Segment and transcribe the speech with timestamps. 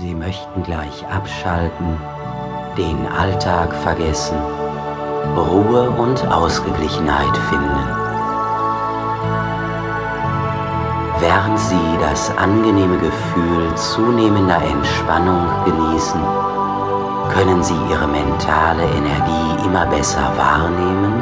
[0.00, 1.96] Sie möchten gleich abschalten,
[2.76, 4.38] den Alltag vergessen,
[5.36, 7.88] Ruhe und Ausgeglichenheit finden.
[11.18, 16.20] Während Sie das angenehme Gefühl zunehmender Entspannung genießen,
[17.34, 21.12] können Sie Ihre mentale Energie immer besser wahrnehmen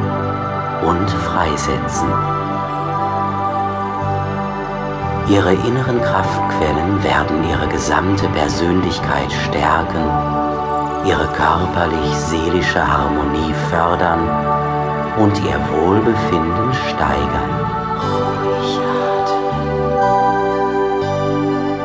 [0.86, 2.35] und freisetzen.
[5.28, 10.04] Ihre inneren Kraftquellen werden Ihre gesamte Persönlichkeit stärken,
[11.04, 14.20] Ihre körperlich-seelische Harmonie fördern
[15.18, 17.50] und Ihr Wohlbefinden steigern.
[18.06, 18.78] Ruhig
[19.10, 19.66] atmen.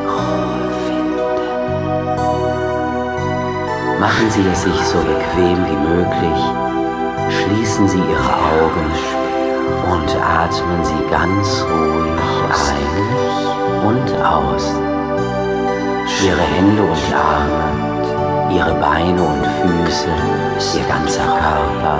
[0.06, 1.40] Ruhe finden.
[3.98, 6.40] Machen Sie es sich so bequem wie möglich.
[7.28, 9.21] Schließen Sie Ihre Augen
[9.90, 12.02] und atmen Sie ganz ruhig
[12.72, 14.74] ein und aus.
[16.24, 20.08] Ihre Hände und Arme, Ihre Beine und Füße,
[20.78, 21.98] Ihr ganzer Körper,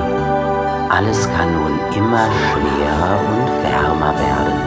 [0.90, 4.58] alles kann nun immer schwerer und wärmer werden.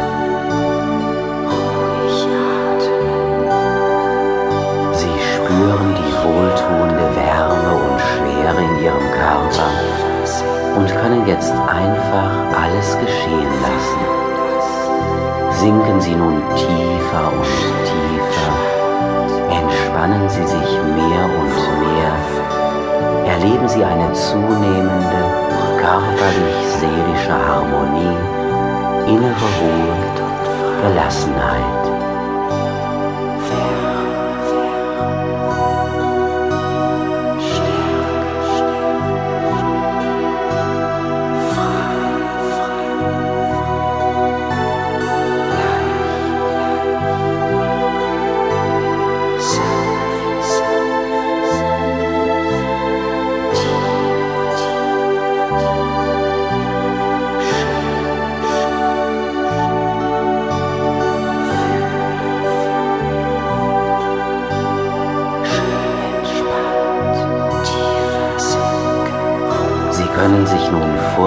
[4.91, 7.84] Sie spüren die wohltuende Wärme
[11.27, 12.31] jetzt einfach
[12.61, 14.03] alles geschehen lassen.
[15.51, 17.45] Sinken Sie nun tiefer und
[17.89, 18.53] tiefer,
[19.49, 25.23] entspannen Sie sich mehr und mehr, erleben Sie eine zunehmende
[25.81, 28.17] körperlich-seelische Harmonie,
[29.07, 29.97] innere Ruhe,
[30.83, 31.84] Gelassenheit.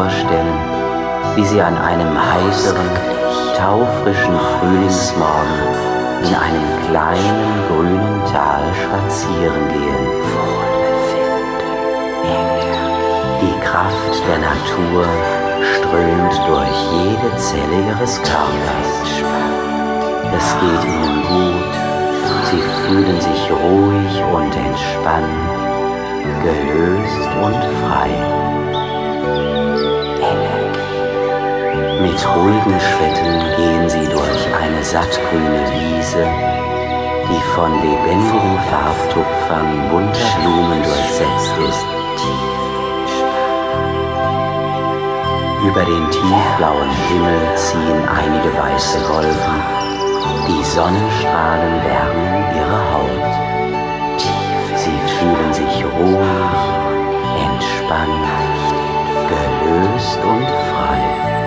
[0.08, 0.58] Vorstellen,
[1.36, 2.88] wie sie an einem heiteren,
[3.56, 5.60] taufrischen Frühlingsmorgen
[6.24, 10.06] in einem kleinen grünen Tal spazieren gehen.
[13.42, 15.04] Die Kraft der Natur
[15.74, 18.90] strömt durch jede Zelle ihres Körpers.
[20.36, 21.74] Es geht ihnen gut,
[22.50, 25.48] sie fühlen sich ruhig und entspannt,
[26.42, 28.47] gelöst und frei.
[32.18, 36.26] Mit ruhigen Schritten gehen sie durch eine sattgrüne Wiese,
[37.30, 41.86] die von lebendigen Farbtupfern bunter durchsetzt ist.
[45.64, 49.62] Über den tiefblauen Himmel ziehen einige weiße Wolken,
[50.48, 53.32] die Sonnenstrahlen wärmen ihre Haut.
[54.74, 56.58] Sie fühlen sich ruhig,
[57.46, 58.26] entspannt,
[59.28, 61.37] gelöst und frei.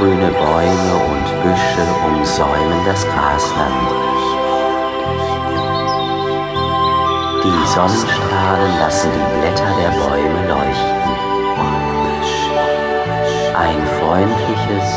[0.00, 3.88] Hellgrüne Bäume und Büsche umsäumen das Grasland.
[7.44, 11.12] Die Sonnenstrahlen lassen die Blätter der Bäume leuchten.
[13.54, 14.88] Ein freundliches,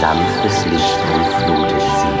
[0.00, 2.16] sanftes Licht umflutet sie.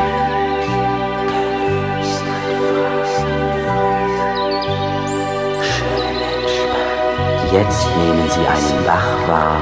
[7.56, 9.60] Jetzt nehmen Sie einen Bach wahr,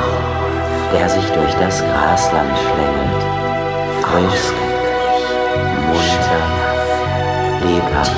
[0.92, 3.22] der sich durch das Grasland schlängelt.
[4.02, 4.52] Frisch,
[5.86, 6.44] munter,
[7.64, 8.12] lebhaft.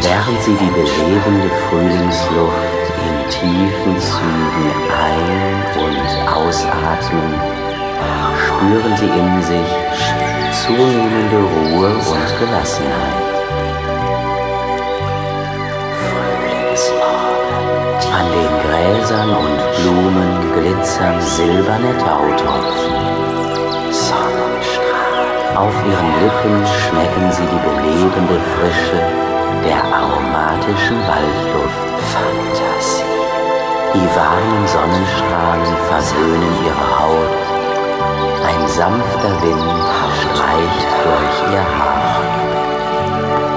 [0.00, 7.34] Während Sie die belebende Frühlingsluft in tiefen Zügen ein- und ausatmen,
[8.46, 9.70] spüren Sie in sich
[10.66, 13.34] zunehmende Ruhe und Gelassenheit.
[16.70, 17.33] Den
[19.04, 22.94] Gräsern und Blumen glitzern silberne Tautropfen.
[23.92, 25.56] Sonnenstrahl.
[25.56, 29.02] Auf ihren Lippen schmecken sie die belebende Frische
[29.62, 31.84] der aromatischen Waldluft.
[32.14, 33.04] Fantasie.
[33.92, 37.36] Die warmen Sonnenstrahlen versöhnen ihre Haut.
[38.48, 39.84] Ein sanfter Wind
[40.22, 42.20] streicht durch ihr Haar.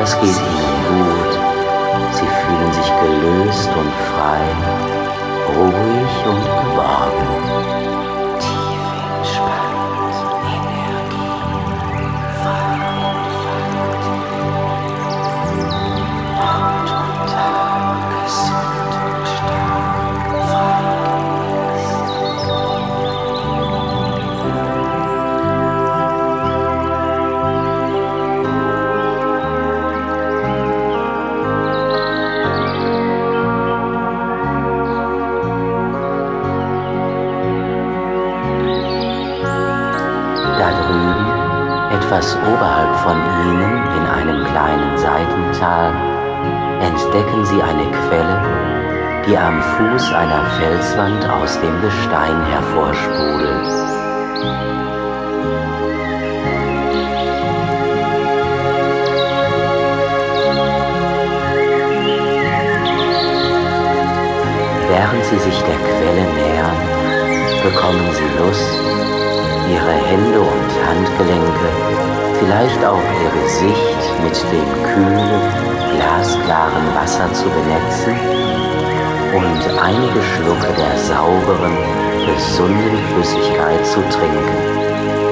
[0.04, 1.40] Es geht ihnen gut.
[2.12, 4.97] Sie fühlen sich gelöst und frei
[5.48, 6.67] 覚え証か。
[41.98, 43.18] Etwas oberhalb von
[43.48, 45.92] ihnen, in einem kleinen Seitental,
[46.80, 48.40] entdecken sie eine Quelle,
[49.26, 53.68] die am Fuß einer Felswand aus dem Gestein hervorsprudelt.
[64.88, 66.78] Während sie sich der Quelle nähern,
[67.64, 68.80] bekommen sie Lust,
[69.74, 70.56] ihre Hände und
[71.07, 71.69] Handgelenke,
[72.39, 75.42] vielleicht auch ihr Gesicht mit dem kühlen,
[75.95, 78.13] glasklaren Wasser zu benetzen
[79.33, 81.77] und einige Schlucke der sauberen,
[82.25, 85.26] gesunden Flüssigkeit zu trinken.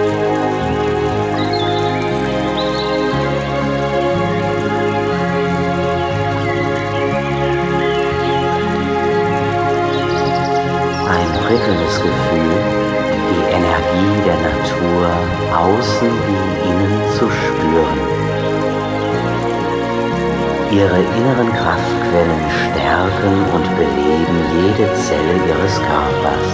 [20.75, 26.47] Ihre inneren Kraftquellen stärken und beleben jede Zelle ihres Körpers.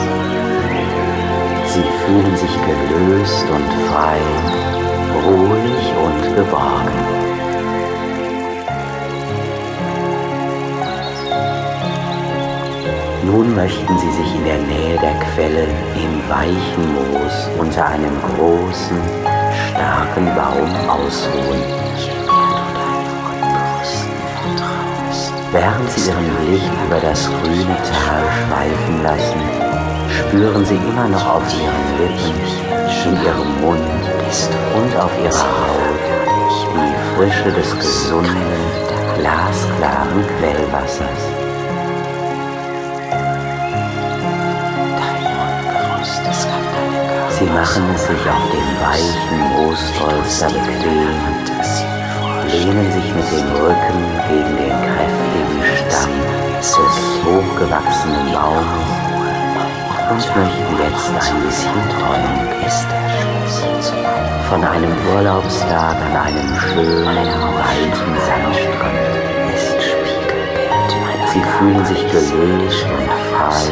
[1.66, 4.20] Sie fühlen sich gelöst und frei,
[5.26, 7.02] ruhig und geborgen.
[13.26, 15.64] Nun möchten sie sich in der Nähe der Quelle
[15.96, 19.02] im weichen Moos unter einem großen,
[19.74, 21.81] starken Baum ausruhen.
[25.52, 29.42] Während sie ihren Blick über das grüne Tal schweifen lassen,
[30.10, 32.40] spüren sie immer noch auf ihren Lippen,
[33.06, 33.82] in ihrem Mund
[34.76, 35.92] und auf ihrer Haut
[36.74, 38.32] die Frische des gesunden,
[39.18, 41.22] glasklaren Quellwassers.
[47.38, 51.12] Sie machen es sich auf dem weichen Moosholster bequem,
[52.48, 54.21] lehnen sich mit dem Rücken
[57.62, 58.66] hochgewachsenen Baumes
[60.10, 62.42] und möchten jetzt ein bisschen träumen.
[64.50, 69.12] Von einem Urlaubstag an einem schönen, weiten Sandstrand.
[71.34, 73.64] Sie fühlen sich gelöst und frei,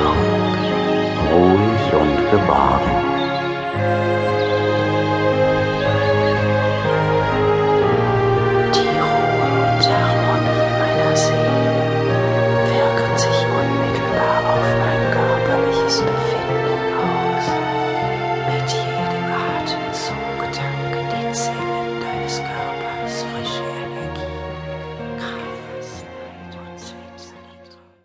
[1.34, 3.09] ruhig und geborgen.